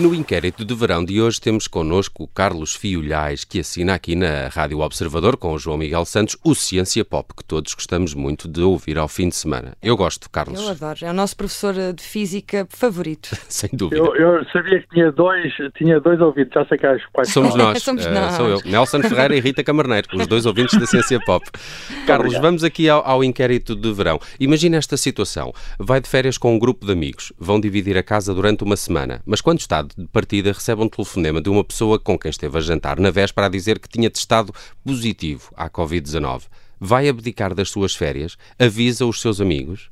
E 0.00 0.02
no 0.02 0.14
inquérito 0.14 0.64
de 0.64 0.74
verão 0.74 1.04
de 1.04 1.20
hoje 1.20 1.38
temos 1.38 1.68
connosco 1.68 2.24
o 2.24 2.26
Carlos 2.26 2.74
Fiolhais, 2.74 3.44
que 3.44 3.60
assina 3.60 3.92
aqui 3.92 4.16
na 4.16 4.48
Rádio 4.48 4.78
Observador 4.78 5.36
com 5.36 5.52
o 5.52 5.58
João 5.58 5.76
Miguel 5.76 6.06
Santos 6.06 6.38
o 6.42 6.54
Ciência 6.54 7.04
Pop, 7.04 7.34
que 7.36 7.44
todos 7.44 7.74
gostamos 7.74 8.14
muito 8.14 8.48
de 8.48 8.62
ouvir 8.62 8.96
ao 8.96 9.06
fim 9.06 9.28
de 9.28 9.36
semana. 9.36 9.74
Eu 9.82 9.98
gosto, 9.98 10.30
Carlos. 10.30 10.58
Eu 10.58 10.68
adoro, 10.70 11.00
é 11.02 11.10
o 11.10 11.12
nosso 11.12 11.36
professor 11.36 11.74
de 11.74 12.02
física 12.02 12.66
favorito. 12.70 13.36
Sem 13.46 13.68
dúvida. 13.74 14.00
Eu, 14.00 14.16
eu, 14.16 14.42
sabia 14.46 14.80
que 14.80 14.88
tinha 14.88 15.12
dois, 15.12 15.52
tinha 15.76 16.00
dois 16.00 16.18
ouvintes, 16.18 16.54
já 16.54 16.64
sei 16.64 16.78
quais 16.78 17.02
Somos 17.30 17.54
nós. 17.54 17.82
Somos 17.84 18.06
uh, 18.06 18.10
nós. 18.10 18.36
Sou 18.36 18.48
eu, 18.48 18.60
Nelson 18.64 19.02
Ferreira 19.02 19.36
e 19.36 19.40
Rita 19.40 19.62
Camarneiro, 19.62 20.08
os 20.14 20.26
dois 20.26 20.46
ouvintes 20.46 20.80
da 20.80 20.86
Ciência 20.86 21.20
Pop. 21.26 21.44
Carlos, 22.06 22.28
Obrigado. 22.28 22.42
vamos 22.42 22.64
aqui 22.64 22.88
ao, 22.88 23.06
ao 23.06 23.22
inquérito 23.22 23.76
de 23.76 23.92
verão. 23.92 24.18
Imagina 24.40 24.78
esta 24.78 24.96
situação. 24.96 25.52
Vai 25.78 26.00
de 26.00 26.08
férias 26.08 26.38
com 26.38 26.54
um 26.54 26.58
grupo 26.58 26.86
de 26.86 26.92
amigos, 26.92 27.34
vão 27.38 27.60
dividir 27.60 27.98
a 27.98 28.02
casa 28.02 28.32
durante 28.32 28.64
uma 28.64 28.78
semana, 28.78 29.20
mas 29.26 29.42
quando 29.42 29.60
está 29.60 29.89
de 29.96 30.06
partida 30.08 30.52
recebe 30.52 30.82
um 30.82 30.88
telefonema 30.88 31.40
de 31.40 31.48
uma 31.48 31.64
pessoa 31.64 31.98
com 31.98 32.18
quem 32.18 32.30
esteve 32.30 32.56
a 32.58 32.60
jantar 32.60 32.98
na 32.98 33.10
véspera 33.10 33.46
a 33.46 33.50
dizer 33.50 33.78
que 33.78 33.88
tinha 33.88 34.10
testado 34.10 34.52
positivo 34.84 35.52
à 35.56 35.68
Covid-19. 35.70 36.48
Vai 36.78 37.08
abdicar 37.08 37.54
das 37.54 37.70
suas 37.70 37.94
férias? 37.94 38.36
Avisa 38.58 39.04
os 39.06 39.20
seus 39.20 39.40
amigos? 39.40 39.90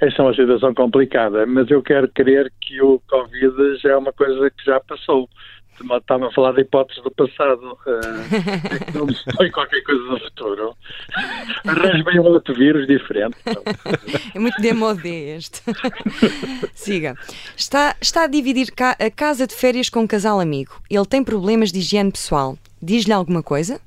Esta 0.00 0.20
é 0.20 0.24
uma 0.24 0.34
situação 0.34 0.74
complicada, 0.74 1.46
mas 1.46 1.70
eu 1.70 1.80
quero 1.80 2.08
crer 2.08 2.52
que 2.60 2.82
o 2.82 3.00
Covid 3.08 3.76
já 3.80 3.90
é 3.90 3.96
uma 3.96 4.12
coisa 4.12 4.50
que 4.50 4.64
já 4.64 4.80
passou. 4.80 5.28
Estava 5.80 6.28
a 6.28 6.32
falar 6.32 6.52
de 6.52 6.62
hipóteses 6.62 7.02
do 7.02 7.10
passado. 7.10 7.78
Uh, 7.86 8.94
não 8.94 9.06
me 9.06 9.14
põe 9.36 9.50
qualquer 9.50 9.82
coisa 9.82 10.02
no 10.02 10.20
futuro. 10.20 10.76
Arranje-me 11.66 12.20
um 12.20 12.24
outro 12.24 12.54
vírus 12.54 12.86
diferente. 12.86 13.36
É 14.34 14.38
muito 14.38 14.60
demodé 14.60 15.36
este. 15.36 15.62
Siga. 16.74 17.16
Está, 17.56 17.96
está 18.00 18.24
a 18.24 18.26
dividir 18.26 18.72
ca 18.72 18.96
a 18.98 19.10
casa 19.10 19.46
de 19.46 19.54
férias 19.54 19.88
com 19.88 20.00
um 20.00 20.06
casal 20.06 20.38
amigo. 20.38 20.80
Ele 20.88 21.06
tem 21.06 21.24
problemas 21.24 21.72
de 21.72 21.78
higiene 21.78 22.12
pessoal. 22.12 22.56
Diz-lhe 22.80 23.12
alguma 23.12 23.42
coisa? 23.42 23.80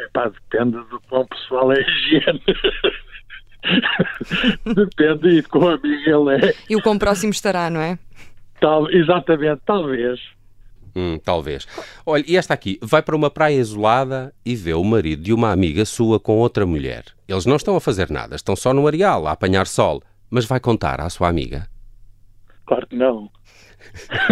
Epá, 0.00 0.28
depende 0.28 0.78
do 0.88 1.00
quão 1.08 1.26
pessoal 1.26 1.72
é 1.72 1.78
a 1.78 1.80
higiene. 1.80 2.42
depende 4.74 5.28
e 5.28 5.42
de 5.42 5.48
quão 5.48 5.68
amigo 5.68 6.30
ele 6.30 6.46
é. 6.46 6.54
E 6.68 6.76
o 6.76 6.82
quão 6.82 6.98
próximo 6.98 7.32
estará, 7.32 7.70
não 7.70 7.80
é? 7.80 7.98
Tal, 8.60 8.90
exatamente, 8.90 9.60
talvez. 9.64 10.20
Hum, 10.96 11.18
talvez. 11.22 11.66
Olha, 12.06 12.24
e 12.26 12.36
esta 12.36 12.54
aqui 12.54 12.78
vai 12.80 13.02
para 13.02 13.16
uma 13.16 13.28
praia 13.30 13.56
isolada 13.56 14.32
e 14.44 14.54
vê 14.54 14.74
o 14.74 14.84
marido 14.84 15.22
de 15.22 15.32
uma 15.32 15.50
amiga 15.50 15.84
sua 15.84 16.20
com 16.20 16.38
outra 16.38 16.64
mulher. 16.64 17.04
Eles 17.26 17.46
não 17.46 17.56
estão 17.56 17.74
a 17.74 17.80
fazer 17.80 18.10
nada, 18.10 18.36
estão 18.36 18.54
só 18.54 18.72
no 18.72 18.86
areal, 18.86 19.26
a 19.26 19.32
apanhar 19.32 19.66
sol. 19.66 20.02
Mas 20.30 20.44
vai 20.44 20.60
contar 20.60 21.00
à 21.00 21.10
sua 21.10 21.28
amiga. 21.28 21.68
Claro 22.66 22.86
que 22.86 22.96
não. 22.96 23.28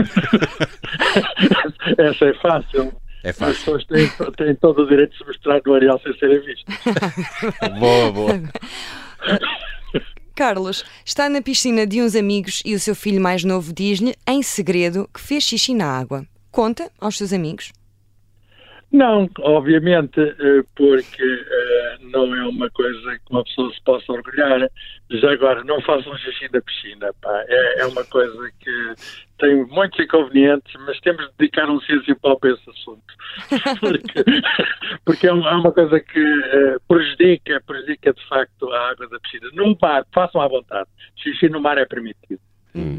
Essa 1.98 2.24
é 2.26 2.34
fácil. 2.40 2.92
É 3.24 3.30
As 3.30 3.38
fácil. 3.38 3.54
pessoas 3.56 3.84
têm, 3.86 4.08
têm 4.36 4.54
todo 4.56 4.82
o 4.82 4.88
direito 4.88 5.12
de 5.12 5.18
se 5.18 5.24
mostrar 5.24 5.60
no 5.64 5.74
areal 5.74 6.00
sem 6.02 6.16
serem 6.18 6.40
vistas. 6.40 6.74
boa, 7.78 8.12
boa. 8.12 8.42
Carlos, 10.34 10.84
está 11.04 11.28
na 11.28 11.42
piscina 11.42 11.86
de 11.86 12.02
uns 12.02 12.16
amigos 12.16 12.62
e 12.64 12.74
o 12.74 12.80
seu 12.80 12.94
filho 12.94 13.20
mais 13.20 13.44
novo 13.44 13.72
diz-lhe, 13.72 14.14
em 14.26 14.42
segredo, 14.42 15.08
que 15.12 15.20
fez 15.20 15.44
xixi 15.44 15.74
na 15.74 15.86
água. 15.86 16.26
Conta 16.52 16.90
aos 17.00 17.16
seus 17.16 17.32
amigos. 17.32 17.72
Não, 18.92 19.26
obviamente, 19.40 20.20
eh, 20.20 20.62
porque 20.76 21.22
eh, 21.22 21.96
não 22.02 22.36
é 22.36 22.46
uma 22.46 22.68
coisa 22.68 23.12
que 23.16 23.30
uma 23.30 23.42
pessoa 23.42 23.72
se 23.72 23.82
possa 23.82 24.12
orgulhar. 24.12 24.68
Já 25.10 25.32
agora, 25.32 25.64
não 25.64 25.80
façam 25.80 26.14
xixi 26.18 26.50
na 26.52 26.60
piscina. 26.60 27.10
Pá. 27.22 27.42
É, 27.48 27.80
é 27.80 27.86
uma 27.86 28.04
coisa 28.04 28.50
que 28.60 28.94
tem 29.38 29.64
muitos 29.64 29.98
inconvenientes, 29.98 30.74
mas 30.86 31.00
temos 31.00 31.24
de 31.24 31.32
dedicar 31.38 31.70
um 31.70 31.80
ciência 31.80 32.14
pop 32.16 32.46
a 32.46 32.50
esse 32.52 32.68
assunto. 32.68 33.02
Porque, 33.80 34.24
porque 35.06 35.26
é 35.26 35.32
uma 35.32 35.50
é 35.50 35.54
uma 35.54 35.72
coisa 35.72 35.98
que 35.98 36.20
eh, 36.20 36.76
prejudica, 36.86 37.62
prejudica 37.66 38.12
de 38.12 38.28
facto 38.28 38.70
a 38.70 38.90
água 38.90 39.08
da 39.08 39.18
piscina. 39.20 39.48
No 39.54 39.74
mar, 39.80 40.04
façam 40.12 40.38
à 40.42 40.48
vontade. 40.48 40.88
Xixi 41.16 41.48
no 41.48 41.62
mar 41.62 41.78
é 41.78 41.86
permitido. 41.86 42.40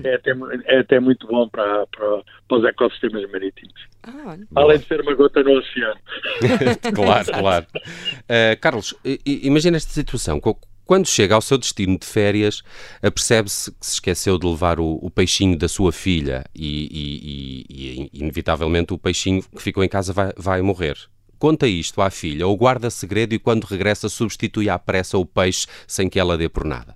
É, 0.04 0.16
até, 0.16 0.32
é 0.66 0.80
até 0.80 1.00
muito 1.00 1.26
bom 1.28 1.48
para, 1.50 1.88
para, 1.88 2.22
para 2.48 2.58
os 2.58 2.64
ecossistemas 2.66 3.30
marítimos. 3.32 3.74
Ah. 4.04 4.38
Além 4.56 4.78
de 4.80 4.86
ser 4.86 5.02
uma 5.02 5.16
gota 5.16 5.42
no 5.44 5.58
oceano. 5.58 6.00
claro, 6.94 7.32
claro. 7.32 7.66
Uh, 7.76 8.60
Carlos, 8.62 8.94
imagina 9.26 9.78
esta 9.78 9.92
situação. 9.92 10.40
Quando 10.86 11.08
chega 11.08 11.34
ao 11.34 11.42
seu 11.42 11.58
destino 11.58 11.98
de 11.98 12.06
férias, 12.06 12.62
apercebe-se 13.02 13.72
que 13.72 13.78
se 13.86 13.94
esqueceu 13.94 14.38
de 14.38 14.46
levar 14.46 14.80
o, 14.80 15.00
o 15.02 15.10
peixinho 15.10 15.58
da 15.58 15.68
sua 15.70 15.92
filha 15.94 16.44
e, 16.54 16.68
e- 16.92 17.66
e- 17.72 18.10
e, 18.14 18.20
inevitavelmente, 18.20 18.94
o 18.94 18.98
peixinho 18.98 19.42
que 19.42 19.62
ficou 19.62 19.84
em 19.84 19.88
casa 19.90 20.12
vai, 20.12 20.32
vai 20.38 20.62
morrer. 20.62 20.98
Conta 21.40 21.68
isto 21.68 22.02
à 22.02 22.10
filha 22.10 22.46
ou 22.48 22.56
guarda 22.56 22.90
segredo 22.90 23.34
e, 23.34 23.40
quando 23.40 23.64
regressa, 23.66 24.08
substitui 24.10 24.70
à 24.70 24.78
pressa 24.78 25.18
o 25.18 25.26
peixe 25.26 25.68
sem 25.88 26.10
que 26.10 26.20
ela 26.20 26.38
dê 26.38 26.48
por 26.50 26.66
nada. 26.66 26.96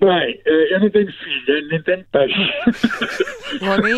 Bem, 0.00 0.40
eh, 0.44 0.74
eu 0.74 0.80
nem 0.80 0.90
tenho 0.90 1.12
filha, 1.12 1.68
nem 1.68 1.82
tenho 1.82 2.04
peixe. 2.10 2.52
Logo 3.62 3.86
aí, 3.86 3.94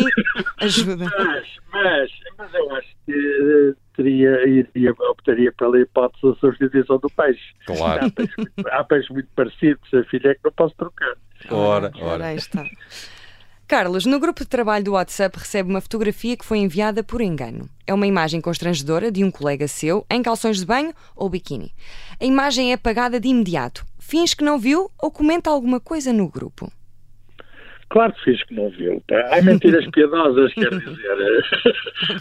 ajuda. 0.59 1.05
mas, 1.17 1.47
mas, 1.71 2.11
mas 2.37 2.53
eu 2.53 2.75
acho 2.75 2.87
que 3.05 3.11
eh, 3.13 3.73
teria, 3.95 4.47
iria, 4.47 4.91
optaria 4.91 5.51
pela 5.53 5.79
hipótese 5.79 6.21
da 6.23 6.35
substituição 6.39 6.97
do 6.99 7.09
peixe. 7.09 7.41
Claro. 7.65 8.05
Há 8.05 8.11
peixes, 8.11 8.35
muito- 8.37 8.67
há 8.69 8.83
peixes 8.83 9.09
muito 9.09 9.29
parecidos, 9.35 9.93
a 9.93 10.03
filha 10.03 10.29
é 10.29 10.33
que 10.35 10.41
não 10.43 10.51
posso 10.51 10.75
trocar. 10.75 11.13
Ora, 11.49 11.91
Ora, 11.95 12.05
ora. 12.05 12.25
aí 12.27 12.35
está. 12.37 12.63
Carlos, 13.67 14.05
no 14.05 14.19
grupo 14.19 14.41
de 14.41 14.49
trabalho 14.49 14.83
do 14.83 14.91
WhatsApp 14.91 15.39
recebe 15.39 15.69
uma 15.69 15.79
fotografia 15.79 16.35
que 16.35 16.43
foi 16.43 16.57
enviada 16.57 17.03
por 17.03 17.21
engano. 17.21 17.69
É 17.87 17.93
uma 17.93 18.05
imagem 18.05 18.41
constrangedora 18.41 19.09
de 19.09 19.23
um 19.23 19.31
colega 19.31 19.65
seu 19.65 20.05
em 20.11 20.21
calções 20.21 20.59
de 20.59 20.65
banho 20.65 20.93
ou 21.15 21.29
biquíni. 21.29 21.71
A 22.19 22.25
imagem 22.25 22.71
é 22.71 22.73
apagada 22.75 23.17
de 23.17 23.29
imediato. 23.29 23.85
Finge 24.11 24.35
que 24.35 24.43
não 24.43 24.59
viu 24.59 24.91
ou 25.01 25.09
comenta 25.09 25.49
alguma 25.49 25.79
coisa 25.79 26.11
no 26.11 26.27
grupo. 26.27 26.69
Claro 27.89 28.11
que 28.11 28.23
fiz 28.25 28.43
que 28.43 28.53
não 28.53 28.69
viu. 28.69 29.01
Pá. 29.07 29.15
Há 29.37 29.41
mentiras 29.41 29.85
piedosas, 29.91 30.53
quer 30.53 30.69
dizer. 30.69 31.45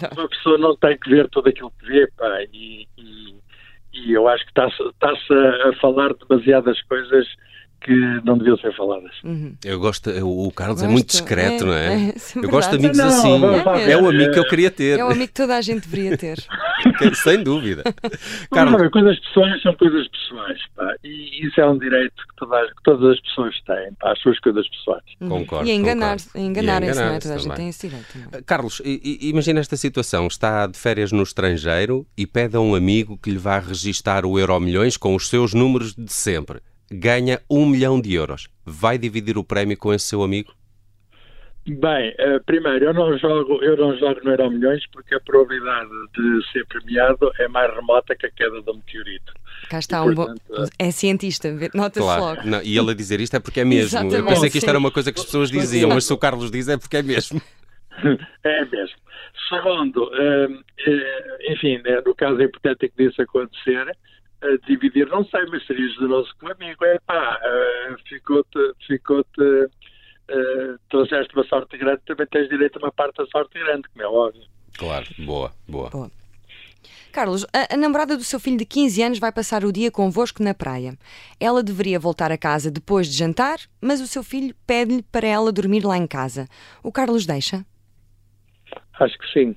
Uma 0.17 0.29
pessoa 0.29 0.57
não 0.57 0.77
tem 0.77 0.97
que 0.97 1.11
ver 1.11 1.29
tudo 1.31 1.49
aquilo 1.49 1.73
que 1.81 1.87
vê, 1.87 2.07
pá, 2.17 2.43
e, 2.53 2.87
e, 2.97 3.35
e 3.93 4.13
eu 4.13 4.29
acho 4.29 4.45
que 4.45 4.51
está-se 4.53 4.81
está-se 4.89 5.33
a 5.69 5.73
falar 5.81 6.15
demasiadas 6.15 6.81
coisas 6.83 7.27
que 7.81 7.93
não 8.25 8.37
deviam 8.37 8.57
ser 8.59 8.77
faladas. 8.77 9.11
Uhum. 9.25 9.57
Eu 9.65 9.81
gosto, 9.81 10.11
o 10.11 10.47
o 10.49 10.53
Carlos 10.53 10.81
é 10.83 10.85
Gosto, 10.85 10.93
muito 10.93 11.11
discreto, 11.11 11.65
é, 11.65 11.67
não 11.67 11.73
é? 11.75 11.87
é, 11.87 12.09
é 12.11 12.15
eu 12.37 12.51
gosto 12.51 12.71
de 12.71 12.77
amigos 12.77 12.99
Não, 12.99 13.07
assim. 13.09 13.41
lá 13.41 13.81
É 13.81 13.87
ver. 13.87 14.03
o 14.03 14.09
amigo 14.09 14.33
que 14.33 14.39
eu 14.39 14.49
queria 14.49 14.71
ter, 14.71 14.99
É 14.99 15.05
o 15.05 15.09
amigo 15.09 15.29
que 15.29 15.33
toda 15.33 15.57
a 15.57 15.61
gente 15.61 15.89
deveria 15.89 16.17
ter. 16.17 16.39
sem 17.15 17.43
dúvida. 17.43 17.83
Carlos... 18.53 18.75
Carlos, 18.75 18.91
coisas 18.93 19.19
pessoais 19.21 19.63
são 19.63 19.75
coisas 19.75 20.09
pessoais, 20.09 20.59
pá, 20.77 20.95
e 21.05 21.47
isso 21.47 21.61
é 21.61 21.67
um 21.69 21.79
direito 21.79 22.15
que, 22.15 22.37
toda- 22.37 22.67
que 22.67 22.83
todas 22.85 23.11
as 23.13 23.21
pessoas 23.21 23.55
têm, 23.67 23.93
pá, 23.99 24.13
as 24.13 24.21
suas 24.21 24.39
coisas 24.41 24.69
pessoais. 24.69 25.03
Concordo, 25.19 25.69
E 25.69 25.73
a 25.73 25.75
enganar- 25.75 26.17
concordo. 26.19 26.39
a 26.39 26.41
enganarem-se, 26.41 26.99
E 26.99 27.03
a 27.03 27.07
não 27.07 27.15
é? 27.15 27.19
Toda 27.19 27.35
a 27.35 27.39
gente 27.39 27.55
tem 27.57 27.69
esse 27.69 27.89
direito. 27.89 28.07
também. 28.13 28.43
Carlos, 28.45 28.81
i- 28.85 29.01
i- 29.23 29.29
imagina 29.31 29.61
esta 29.61 29.77
situação. 29.77 30.27
Está 30.27 30.67
de 30.67 30.79
férias 30.79 31.13
no 31.13 31.23
estrangeiro 31.23 32.07
e 32.17 32.27
pede 32.27 32.57
a 32.57 32.61
um 32.61 32.75
amigo 32.75 33.19
que 33.19 33.31
lhe 33.31 33.39
vá 33.39 33.59
registar 33.59 34.25
o 34.25 34.39
Euromilhões 34.39 34.97
com 34.97 35.15
os 35.15 35.29
seus 35.29 35.55
números 35.55 35.95
de 35.95 36.13
sempre. 36.13 36.61
Ganha 36.93 37.41
um 37.49 37.65
milhão 37.67 38.01
de 38.01 38.15
euros. 38.15 38.49
Vai 38.67 38.99
dividir 38.99 39.39
o 39.39 39.45
prémio 39.45 39.77
com 39.77 39.93
esse 39.95 40.07
seu 40.07 40.23
amigo? 40.23 40.53
Bem, 41.67 42.15
eh, 42.19 42.39
primeiro, 42.47 42.87
eu 42.87 42.95
não 42.95 43.17
jogo, 43.19 43.63
eu 43.63 43.77
não 43.77 43.97
jogo 43.99 44.21
no 44.25 44.31
Euro 44.31 44.51
Milhões 44.51 44.85
porque 44.93 45.15
a 45.15 45.21
probabilidade 45.21 45.91
de 46.17 46.53
ser 46.53 46.65
premiado 46.67 47.31
é 47.39 47.47
mais 47.49 47.73
remota 47.75 48.17
que 48.17 48.27
a 48.27 48.31
queda 48.31 48.63
do 48.63 48.75
meteorito. 48.75 49.33
Cá 49.69 49.79
está 49.79 49.99
E, 49.99 50.09
um 50.09 50.15
bom. 50.15 50.25
portanto, 50.27 50.71
É 50.79 50.91
cientista, 50.91 51.49
nota-se 51.75 52.01
logo. 52.01 52.35
Claro. 52.35 52.49
Não, 52.49 52.63
e 52.63 52.77
ele 52.79 52.91
a 52.91 52.95
dizer 52.95 53.21
isto 53.21 53.37
é 53.37 53.41
porque 53.41 53.61
é 53.61 53.65
mesmo. 53.65 53.99
Eu 53.99 54.07
Exatamente, 54.07 54.29
pensei 54.35 54.51
que 54.51 54.57
isto 54.57 54.65
sim. 54.65 54.71
era 54.71 54.79
uma 54.79 54.91
coisa 54.91 55.13
que 55.13 55.21
as 55.21 55.25
pessoas 55.27 55.51
diziam, 55.51 55.91
mas 55.91 56.05
se 56.05 56.13
o 56.13 56.19
Carlos 56.19 56.51
diz 56.51 56.67
é 56.67 56.79
porque 56.79 56.97
é 56.97 57.03
mesmo. 57.03 57.41
É 58.45 58.65
mesmo. 58.65 58.97
Segundo, 59.51 60.11
eh, 60.15 60.49
eh, 60.87 61.53
enfim, 61.53 61.79
né, 61.85 62.01
no 62.07 62.15
caso 62.15 62.41
hipotético 62.41 62.95
disso 62.97 63.21
acontecer, 63.21 63.95
eh, 64.43 64.57
dividir, 64.67 65.07
não 65.09 65.23
sei, 65.27 65.45
mas 65.51 65.67
seria 65.67 65.87
generoso 65.91 66.31
com 66.41 66.47
o 66.47 66.53
amigo. 66.53 66.83
É 66.85 66.99
pá, 67.07 67.39
eh, 67.43 67.95
ficou-te, 68.09 68.73
ficou-te, 68.87 69.69
eh, 70.31 70.77
trouxeste 70.89 71.35
uma 71.35 71.45
sorte 71.45 71.77
grande, 71.77 72.01
também 72.07 72.27
tens 72.27 72.49
direito 72.49 72.79
a 72.79 72.87
uma 72.87 72.93
parte 72.93 73.17
da 73.17 73.27
sorte 73.27 73.59
grande, 73.59 73.89
como 73.89 74.03
é 74.03 74.07
óbvio. 74.07 74.43
Claro, 74.79 75.07
boa, 75.19 75.53
boa. 75.69 75.91
Boa. 75.91 76.11
Carlos, 77.13 77.45
a, 77.53 77.75
a 77.75 77.77
namorada 77.77 78.17
do 78.17 78.23
seu 78.23 78.39
filho 78.39 78.57
de 78.57 78.65
15 78.65 79.03
anos 79.03 79.19
vai 79.19 79.33
passar 79.33 79.65
o 79.65 79.73
dia 79.73 79.91
convosco 79.91 80.43
na 80.43 80.55
praia. 80.55 80.97
Ela 81.41 81.63
deveria 81.63 81.99
voltar 81.99 82.31
a 82.31 82.39
casa 82.39 82.71
depois 82.71 83.09
de 83.09 83.17
jantar, 83.17 83.59
mas 83.81 84.01
o 84.01 84.07
seu 84.07 84.23
filho 84.23 84.55
pede-lhe 84.67 85.03
para 85.03 85.27
ela 85.27 85.51
dormir 85.51 85.85
lá 85.85 85.99
em 85.99 86.07
casa. 86.07 86.47
O 86.83 86.93
Carlos 86.93 87.27
deixa? 87.27 87.67
Acho 89.01 89.19
que 89.19 89.33
sim. 89.33 89.57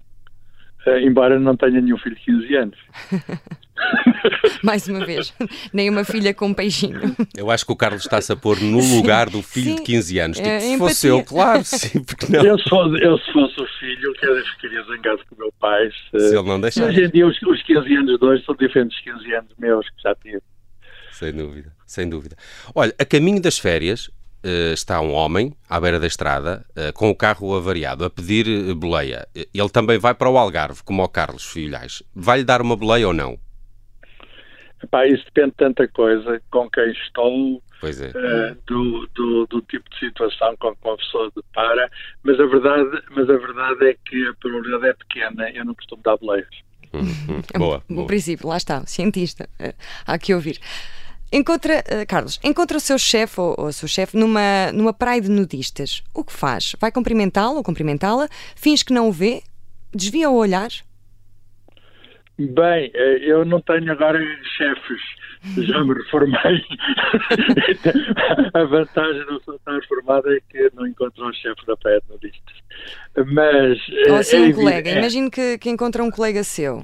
Eh, 0.87 1.01
embora 1.01 1.39
não 1.39 1.55
tenha 1.55 1.79
nenhum 1.79 1.97
filho 1.97 2.15
de 2.15 2.23
15 2.23 2.55
anos. 2.55 2.79
Mais 4.63 4.87
uma 4.87 5.05
vez, 5.05 5.33
nem 5.73 5.89
uma 5.89 6.03
filha 6.03 6.33
com 6.33 6.47
um 6.47 6.53
peixinho. 6.53 7.15
Eu 7.35 7.51
acho 7.51 7.65
que 7.65 7.71
o 7.71 7.75
Carlos 7.75 8.03
está-se 8.03 8.31
a 8.31 8.35
pôr 8.35 8.59
no 8.61 8.79
lugar 8.95 9.29
do 9.29 9.41
filho 9.41 9.71
sim. 9.71 9.75
de 9.75 9.81
15 9.81 10.19
anos. 10.19 10.37
Tipo, 10.37 10.49
É, 10.49 10.59
se 10.59 10.77
fosse 10.77 11.07
eu, 11.07 11.23
claro, 11.23 11.63
sim, 11.63 12.03
porque 12.03 12.31
não? 12.31 12.43
Eu 12.43 12.57
se, 12.57 12.69
fosse, 12.69 13.03
eu, 13.03 13.17
se 13.17 13.33
fosse 13.33 13.61
o 13.61 13.67
filho, 13.79 14.13
eu 14.21 14.45
ficaria 14.45 14.83
zangado 14.83 15.19
com 15.29 15.35
o 15.35 15.37
meu 15.39 15.53
pai. 15.59 15.89
Se, 16.11 16.29
Se 16.29 16.35
ele 16.35 16.47
não 16.47 16.59
deixar. 16.59 16.85
Hoje 16.85 17.03
em 17.03 17.09
dia, 17.09 17.27
os, 17.27 17.41
os 17.41 17.63
15 17.63 17.95
anos 17.95 18.19
de 18.19 18.25
hoje 18.25 18.45
são 18.45 18.55
diferentes 18.55 18.95
dos 19.03 19.13
15 19.15 19.35
anos 19.35 19.51
meus 19.57 19.89
que 19.89 20.01
já 20.03 20.15
tive. 20.15 20.41
Sem 21.11 21.33
dúvida, 21.33 21.73
sem 21.85 22.09
dúvida. 22.09 22.35
Olha, 22.73 22.93
a 22.97 23.05
caminho 23.05 23.41
das 23.41 23.59
férias 23.59 24.09
eh, 24.43 24.73
está 24.73 24.99
um 24.99 25.13
homem 25.13 25.55
à 25.69 25.79
beira 25.79 25.97
da 25.97 26.05
estrada 26.05 26.65
eh, 26.75 26.91
com 26.91 27.09
o 27.09 27.15
carro 27.15 27.55
avariado 27.55 28.03
a 28.03 28.09
pedir 28.09 28.45
eh, 28.45 28.73
boleia. 28.73 29.25
Ele 29.33 29.69
também 29.69 29.97
vai 29.97 30.13
para 30.13 30.29
o 30.29 30.37
Algarve, 30.37 30.83
como 30.83 31.01
o 31.01 31.07
Carlos 31.07 31.45
Filhais. 31.45 32.03
Vai-lhe 32.13 32.43
dar 32.43 32.61
uma 32.61 32.75
boleia 32.75 33.07
ou 33.07 33.13
não? 33.13 33.39
Epá, 34.83 35.07
isso 35.07 35.23
depende 35.25 35.51
de 35.51 35.57
tanta 35.57 35.87
coisa, 35.87 36.41
com 36.51 36.69
quem 36.69 36.91
estou, 36.91 37.61
Pois 37.79 38.01
é. 38.01 38.11
eh, 38.13 38.55
do, 38.67 39.07
do, 39.15 39.47
do 39.47 39.61
tipo 39.61 39.89
de 39.89 39.99
situação 39.99 40.55
com 40.59 40.75
que 40.75 40.87
uma 40.87 40.97
pessoa 40.97 41.31
depara, 41.35 41.89
mas 42.23 42.39
a 42.39 42.45
verdade, 42.45 43.03
mas 43.11 43.29
a 43.29 43.37
verdade 43.37 43.85
é 43.89 43.95
que 44.05 44.27
a 44.27 44.33
probabilidade 44.41 44.87
é 44.87 44.93
pequena, 44.93 45.49
eu 45.51 45.63
não 45.65 45.73
costumo 45.73 46.01
dar 46.03 46.17
boleias. 46.17 46.47
Hum, 46.93 46.99
hum. 47.01 47.41
É 47.53 47.57
um 47.57 47.59
Boa. 47.59 47.83
bom 47.89 47.95
boa. 47.95 48.07
princípio, 48.07 48.47
lá 48.47 48.57
está, 48.57 48.85
cientista. 48.85 49.49
eh, 49.59 49.73
Há 50.05 50.17
que 50.19 50.33
ouvir. 50.33 50.59
Encontra, 51.31 51.83
eh, 51.87 52.05
Carlos, 52.05 52.39
encontra 52.43 52.77
o 52.77 52.79
seu 52.79 52.99
chefe 52.99 53.39
ou, 53.41 53.55
ou 53.57 53.67
a 53.67 53.71
sua 53.71 53.87
chefe 53.87 54.15
numa, 54.15 54.71
numa 54.71 54.93
praia 54.93 55.19
de 55.19 55.29
nudistas. 55.29 56.03
O 56.13 56.23
que 56.23 56.31
faz? 56.31 56.75
Vai 56.79 56.91
cumprimentá-lo 56.91 57.55
ou 57.55 57.63
cumprimentá-la? 57.63 58.27
Finge 58.55 58.85
que 58.85 58.93
não 58.93 59.07
o 59.09 59.11
vê? 59.11 59.41
Desvia 59.95 60.29
o 60.29 60.35
olhar? 60.35 60.69
Bem, 62.39 62.91
eh, 62.93 63.17
eu 63.21 63.45
não 63.45 63.61
tenho 63.61 63.91
agora 63.91 64.19
chefes, 64.57 65.01
já 65.67 65.83
me 65.83 65.93
reformei. 65.93 66.63
a 68.53 68.63
vantagem 68.63 69.23
de 69.25 69.31
eu 69.31 69.37
estar 69.55 69.73
reformado 69.75 70.33
é 70.33 70.39
que 70.49 70.69
não 70.73 70.87
encontro 70.87 71.27
um 71.27 71.33
chefe 71.33 71.65
da 71.67 71.77
praia 71.77 72.01
de 72.01 72.11
nudistas. 72.11 72.55
Mas, 73.31 73.79
eh, 74.07 74.11
Ou 74.11 74.17
assim 74.17 74.37
é 74.37 74.39
um 74.41 74.45
evi- 74.45 74.53
colega? 74.55 74.89
é- 74.89 74.97
Imagino 74.97 75.29
que, 75.29 75.57
que 75.59 75.69
encontra 75.69 76.03
um 76.03 76.09
colega 76.09 76.43
seu. 76.43 76.83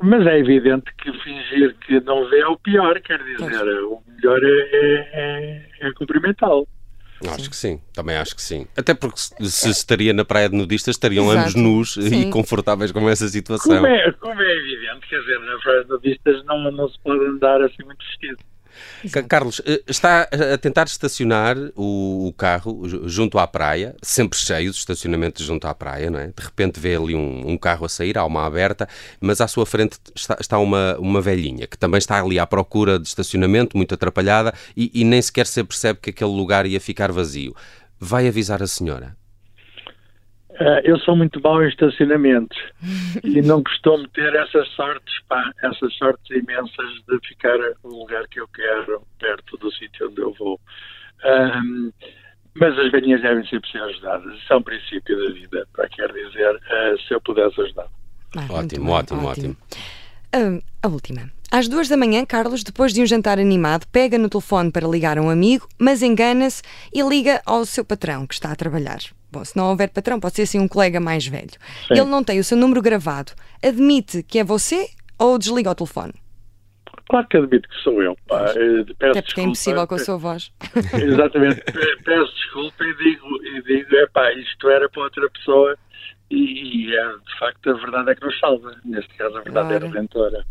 mas 0.00 0.24
é 0.26 0.38
evidente 0.38 0.92
que 1.02 1.12
fingir 1.24 1.74
que 1.84 1.98
não 2.00 2.28
vê 2.30 2.38
é 2.38 2.46
o 2.46 2.56
pior, 2.56 3.00
quer 3.00 3.18
dizer, 3.18 3.36
Pois. 3.38 3.60
o 3.60 4.00
melhor 4.16 4.38
é, 4.44 5.08
é, 5.82 5.88
é 5.88 5.92
cumprimentá-lo. 5.94 6.68
Acho 7.26 7.50
que 7.50 7.56
sim, 7.56 7.80
também 7.92 8.16
acho 8.16 8.36
que 8.36 8.42
sim. 8.42 8.66
Até 8.76 8.94
porque 8.94 9.18
se, 9.18 9.50
se 9.50 9.70
estaria 9.70 10.12
na 10.12 10.24
praia 10.24 10.48
de 10.48 10.56
nudistas, 10.56 10.94
estariam 10.94 11.24
Exato. 11.24 11.40
ambos 11.40 11.54
nus 11.54 11.94
Sim. 11.94 12.28
e 12.28 12.30
confortáveis 12.30 12.92
com 12.92 13.08
essa 13.08 13.26
situação. 13.26 13.76
Como 13.76 13.86
é, 13.86 14.12
como 14.12 14.40
é 14.40 14.56
evidente, 14.56 15.08
quer 15.08 15.18
dizer, 15.20 15.40
na 15.40 15.58
praia 15.58 15.82
de 15.82 15.88
nudistas 15.90 16.44
não, 16.44 16.70
não 16.70 16.88
se 16.88 16.98
pode 17.00 17.24
andar 17.24 17.60
assim 17.62 17.82
muito 17.84 18.04
vestido. 18.04 18.38
Ca- 19.12 19.22
Carlos, 19.22 19.60
eh, 19.64 19.82
está 19.86 20.22
a 20.54 20.58
tentar 20.58 20.84
estacionar 20.86 21.56
o, 21.76 22.32
carro 22.36 22.88
ju- 22.88 23.08
junto 23.08 23.38
à 23.38 23.46
praia, 23.46 23.94
sempre 24.02 24.38
cheio 24.38 24.70
os 24.70 24.76
estacionamentos 24.78 25.44
junto 25.44 25.66
à 25.66 25.74
praia, 25.74 26.10
não 26.10 26.18
é? 26.18 26.26
De 26.28 26.42
repente 26.42 26.78
vê 26.80 26.96
ali 26.96 27.14
um, 27.14 27.50
um 27.50 27.58
carro 27.58 27.84
a 27.86 27.88
sair, 27.88 28.16
há 28.18 28.24
uma 28.24 28.44
aberta, 28.46 28.88
mas 29.20 29.40
à 29.40 29.48
sua 29.48 29.64
frente 29.66 29.98
está, 30.14 30.36
está 30.40 30.58
uma, 30.58 30.96
uma 30.98 31.20
velhinha 31.20 31.66
que 31.66 31.78
também 31.78 31.98
está 31.98 32.20
ali 32.20 32.38
à 32.38 32.46
procura 32.46 32.98
de 32.98 33.08
estacionamento, 33.08 33.76
muito 33.76 33.94
atrapalhada, 33.94 34.52
e, 34.76 34.90
e 34.94 35.04
nem 35.04 35.20
sequer 35.22 35.46
se 35.46 35.62
percebe 35.64 35.98
que 36.00 36.10
aquele 36.10 36.30
lugar 36.30 36.66
ia 36.66 36.80
ficar 36.80 37.10
vazio. 37.12 37.54
Vai 38.00 38.28
avisar 38.28 38.62
a 38.62 38.66
senhora. 38.66 39.16
Ah, 40.60 40.80
eu 40.82 40.98
sou 41.00 41.16
muito 41.16 41.40
mau 41.40 41.62
em 41.62 41.68
estacionamentos 41.68 42.58
e 43.22 43.40
não 43.42 43.62
costumo 43.62 44.08
ter 44.08 44.34
essas 44.34 44.68
sortes, 44.70 45.20
pá, 45.28 45.52
essas 45.62 45.94
sortes 45.94 46.36
imensas 46.36 46.90
de 47.08 47.28
ficar 47.28 47.56
no 47.84 48.00
lugar 48.00 48.26
que 48.28 48.40
eu 48.40 48.48
quero, 48.48 49.02
perto 49.18 49.56
do 49.58 49.72
sítio 49.72 50.08
onde 50.08 50.20
eu 50.20 50.32
vou. 50.34 50.60
Ahm, 51.24 51.90
mas 52.54 52.76
as 52.78 52.90
velhinhas 52.90 53.22
devem 53.22 53.46
sempre 53.46 53.70
ser 53.70 53.80
ajudadas. 53.82 54.34
Isso 54.36 54.52
é 54.52 54.56
um 54.56 54.62
princípio 54.62 55.16
da 55.16 55.32
vida, 55.32 55.68
para 55.72 55.88
quer 55.88 56.12
dizer, 56.12 56.60
ah, 56.70 56.94
se 57.06 57.14
eu 57.14 57.20
pudesse 57.20 57.60
ajudar. 57.60 57.86
Ah, 58.36 58.46
Ótimo, 58.50 58.86
bem, 58.86 58.94
ótimo, 58.94 59.26
ótimo. 59.26 59.56
Ah, 60.32 60.60
a 60.82 60.88
última. 60.88 61.37
Às 61.50 61.66
duas 61.66 61.88
da 61.88 61.96
manhã, 61.96 62.24
Carlos, 62.26 62.62
depois 62.62 62.92
de 62.92 63.00
um 63.02 63.06
jantar 63.06 63.38
animado, 63.38 63.86
pega 63.90 64.18
no 64.18 64.28
telefone 64.28 64.70
para 64.70 64.86
ligar 64.86 65.16
a 65.16 65.22
um 65.22 65.30
amigo, 65.30 65.66
mas 65.78 66.02
engana-se 66.02 66.62
e 66.92 67.00
liga 67.02 67.40
ao 67.46 67.64
seu 67.64 67.84
patrão 67.84 68.26
que 68.26 68.34
está 68.34 68.52
a 68.52 68.56
trabalhar. 68.56 68.98
Bom, 69.32 69.44
se 69.44 69.56
não 69.56 69.68
houver 69.70 69.88
patrão, 69.90 70.20
pode 70.20 70.36
ser 70.36 70.42
assim 70.42 70.58
um 70.58 70.68
colega 70.68 71.00
mais 71.00 71.26
velho. 71.26 71.50
Sim. 71.86 71.94
Ele 71.94 72.04
não 72.04 72.22
tem 72.22 72.38
o 72.38 72.44
seu 72.44 72.56
número 72.56 72.82
gravado. 72.82 73.32
Admite 73.62 74.22
que 74.22 74.38
é 74.38 74.44
você 74.44 74.88
ou 75.18 75.38
desliga 75.38 75.70
o 75.70 75.74
telefone? 75.74 76.12
Claro 77.08 77.26
que 77.28 77.36
admito 77.38 77.66
que 77.68 77.76
sou 77.82 78.02
eu. 78.02 78.14
Pá. 78.26 78.44
Eh, 78.54 78.84
Peço 78.84 78.90
Até 78.92 78.94
porque 78.94 79.06
é 79.18 79.22
desculpa. 79.22 79.40
impossível 79.48 79.86
com 79.86 79.94
a 79.94 79.98
sua 79.98 80.16
voz. 80.18 80.52
Exatamente. 81.02 81.60
Pe- 81.62 81.96
Peço 82.04 82.34
desculpa 82.34 82.84
e 82.84 82.94
digo, 82.96 83.26
e 83.44 83.62
digo 83.62 83.96
epá, 83.96 84.30
isto 84.34 84.68
era 84.68 84.88
para 84.90 85.02
outra 85.02 85.30
pessoa 85.30 85.76
e, 86.30 86.36
e 86.90 86.94
é, 86.94 87.04
de 87.08 87.38
facto 87.38 87.70
a 87.70 87.72
verdade 87.74 88.10
é 88.10 88.14
que 88.14 88.24
nos 88.24 88.38
salva. 88.38 88.74
Neste 88.84 89.14
caso 89.14 89.36
a 89.38 89.40
verdade 89.40 89.72
é 89.72 89.76
Ora. 89.76 89.86
redentora. 89.86 90.44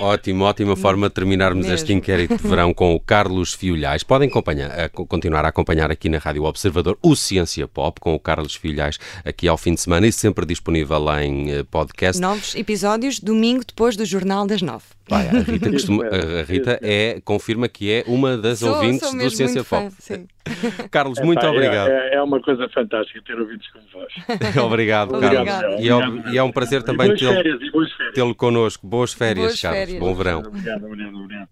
Ótimo, 0.00 0.44
ótima 0.44 0.74
forma 0.76 1.08
de 1.08 1.14
terminarmos 1.14 1.66
Mesmo. 1.66 1.74
este 1.74 1.92
inquérito 1.92 2.36
de 2.36 2.42
verão 2.48 2.72
com 2.74 2.94
o 2.94 3.00
Carlos 3.00 3.52
Fiolhais. 3.54 4.02
Podem 4.02 4.28
acompanhar, 4.28 4.70
a- 4.70 4.88
continuar 4.88 5.44
a 5.44 5.48
acompanhar 5.48 5.90
aqui 5.90 6.08
na 6.08 6.18
Rádio 6.18 6.44
Observador 6.44 6.98
o 7.02 7.14
Ciência 7.14 7.68
Pop 7.68 8.00
com 8.00 8.14
o 8.14 8.18
Carlos 8.18 8.54
Fiolhais 8.54 8.98
aqui 9.24 9.46
ao 9.46 9.56
fim 9.56 9.74
de 9.74 9.80
semana 9.80 10.06
e 10.06 10.12
sempre 10.12 10.44
disponível 10.44 10.98
lá 10.98 11.22
em 11.24 11.50
eh, 11.52 11.62
podcast. 11.64 12.20
Novos 12.20 12.54
episódios, 12.54 13.20
domingo 13.20 13.64
depois 13.66 13.96
do 13.96 14.04
Jornal 14.04 14.46
das 14.46 14.62
Nove. 14.62 14.84
Vai, 15.08 15.28
a 15.28 15.40
Rita, 15.40 15.70
costuma- 15.72 16.04
a 16.06 16.42
Rita 16.42 16.78
é, 16.82 17.20
confirma 17.24 17.68
que 17.68 17.90
é 17.90 18.04
uma 18.06 18.36
das 18.36 18.60
Sou- 18.60 18.74
ouvintes 18.74 19.00
sou 19.08 19.18
do 19.18 19.30
Ciência 19.30 19.62
muito 19.62 19.68
Pop. 19.68 19.90
sim. 19.98 20.26
Carlos, 20.90 21.18
muito 21.20 21.38
Epá, 21.38 21.46
é- 21.48 21.50
obrigado. 21.50 21.88
É, 21.90 22.14
é 22.14 22.22
uma 22.22 22.40
coisa 22.40 22.68
fantástica 22.68 23.20
ter 23.26 23.38
ouvidos 23.38 23.66
como 23.68 23.84
vós. 23.92 24.56
Obrigado, 24.64 25.14
Obrigado. 25.14 25.46
Carlos. 25.46 25.80
E 25.80 25.88
é, 25.88 26.32
e 26.34 26.38
é 26.38 26.42
um 26.42 26.50
prazer 26.52 26.82
também 26.82 27.14
tê-lo 27.14 27.32
férias, 27.34 27.70
boas 27.72 27.92
férias. 27.92 28.14
tê-lo 28.14 28.34
connosco. 28.34 28.86
Boas 28.86 29.12
férias, 29.12 29.46
Boas 29.46 29.60
Carlos. 29.60 29.78
férias. 29.80 29.98
Bom 30.00 30.14
verão. 30.14 30.38
Obrigado, 30.40 30.84
obrigado, 30.86 31.16
obrigado. 31.16 31.48